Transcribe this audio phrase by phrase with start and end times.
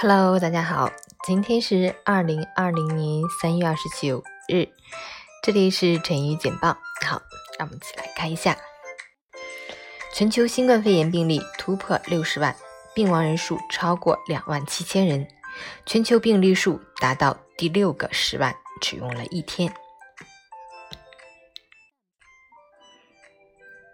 [0.00, 0.92] Hello，大家好，
[1.24, 4.68] 今天是二零二零年三月二十九日，
[5.42, 6.78] 这里是晨语简报。
[7.04, 7.20] 好，
[7.58, 8.56] 让我们一起来看一下，
[10.14, 12.54] 全球新冠肺炎病例突破六十万，
[12.94, 15.26] 病亡人数超过两万七千人，
[15.84, 19.74] 全球病例数达到第六个十万，只用了一天。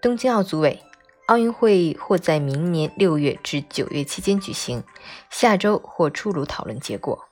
[0.02, 0.82] 东京奥组委。
[1.27, 4.85] 奥运会或在明年六月至九月期间举行，
[5.30, 7.29] 下周或出炉讨论结果。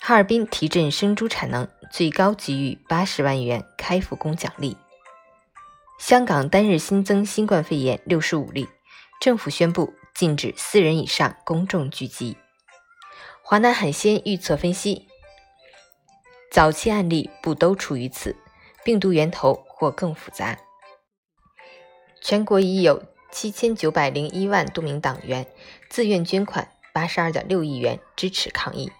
[0.00, 4.76] 哈尔滨提振生猪产能，最高给予八十万元开复工奖励。
[5.98, 8.68] 香港单日新增新冠肺炎六十五例，
[9.20, 12.36] 政府宣布禁止四人以上公众聚集。
[13.42, 15.06] 华南海鲜预测分析，
[16.50, 18.34] 早期案例不都出于此，
[18.84, 20.58] 病毒源头或更复杂。
[22.20, 25.46] 全国已有七千九百零一万多名党员
[25.88, 28.90] 自愿捐款八十二点六亿元支持抗疫。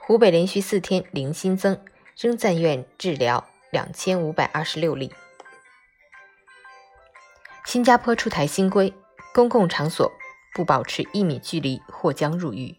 [0.00, 1.84] 湖北连续四天零新增，
[2.16, 5.12] 仍在院治疗两千五百二十六例。
[7.64, 8.94] 新加坡出台新规，
[9.34, 10.10] 公共场所
[10.54, 12.76] 不保持一米距离或将入狱。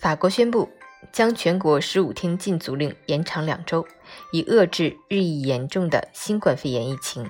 [0.00, 0.70] 法国宣布。
[1.12, 3.86] 将全国十五天禁足令延长两周，
[4.32, 7.28] 以遏制日益严重的新冠肺炎疫情。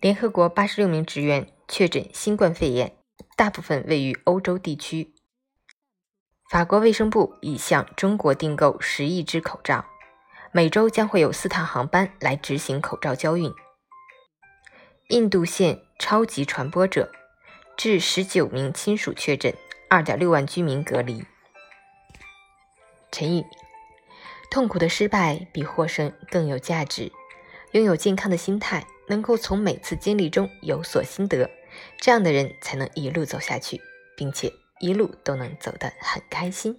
[0.00, 2.96] 联合国八十六名职员确诊新冠肺炎，
[3.36, 5.14] 大部分位于欧洲地区。
[6.50, 9.84] 法国卫生部已向中国订购十亿只口罩，
[10.52, 13.52] 每周将会有四趟航班来执行口罩交运。
[15.10, 17.12] 印度现超级传播者，
[17.76, 19.54] 致十九名亲属确诊，
[19.88, 21.24] 二点六万居民隔离。
[23.10, 23.44] 成语：
[24.50, 27.12] 痛苦的失败比获胜更有价值。
[27.72, 31.48] 拥有健康的心态，能够从每次经历中有所心得，
[32.00, 33.80] 这样的人才能一路走下去，
[34.16, 36.76] 并且一路都能走得很开心。